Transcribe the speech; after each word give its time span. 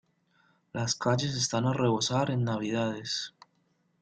Las 0.73 0.95
calles 0.95 1.35
están 1.35 1.67
a 1.67 1.73
rebosar 1.73 2.31
en 2.31 2.43
navidades. 2.43 3.35